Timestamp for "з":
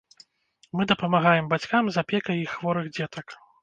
1.95-2.05